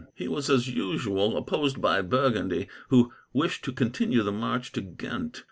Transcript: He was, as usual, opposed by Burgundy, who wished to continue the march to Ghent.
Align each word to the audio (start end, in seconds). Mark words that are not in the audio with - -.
He 0.15 0.27
was, 0.27 0.49
as 0.49 0.67
usual, 0.67 1.37
opposed 1.37 1.79
by 1.79 2.01
Burgundy, 2.01 2.67
who 2.89 3.13
wished 3.33 3.63
to 3.65 3.71
continue 3.71 4.23
the 4.23 4.31
march 4.31 4.71
to 4.71 4.81
Ghent. 4.81 5.39